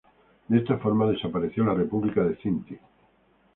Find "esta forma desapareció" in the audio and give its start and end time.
0.57-1.63